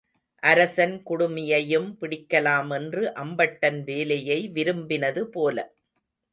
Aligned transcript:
அரசன் 0.43 0.95
குடுமியையும் 1.09 1.89
பிடிக்கலாமென்று 1.99 3.03
அம்பட்டன் 3.15 3.79
வேலையை 3.83 4.39
விரும்பினது 4.53 5.23
போல. 5.31 5.57